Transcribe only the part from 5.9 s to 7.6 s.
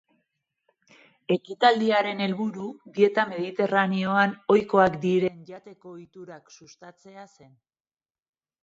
ohiturak sustatzea zen.